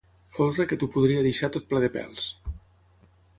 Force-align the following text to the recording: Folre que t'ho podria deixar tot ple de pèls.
Folre 0.37 0.65
que 0.71 0.79
t'ho 0.83 0.89
podria 0.95 1.25
deixar 1.27 1.51
tot 1.57 1.67
ple 1.75 1.83
de 1.85 1.91
pèls. 1.99 2.27